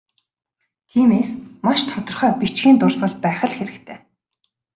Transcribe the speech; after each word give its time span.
Тиймээс, 0.89 1.29
маш 1.65 1.79
тодорхой 1.91 2.31
бичгийн 2.39 2.77
дурсгал 2.79 3.15
байх 3.23 3.39
л 3.49 3.53
хэрэгтэй. 3.57 3.99